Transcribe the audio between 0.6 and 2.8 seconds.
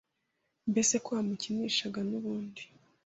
mbese ko wamukinishaga nubundi.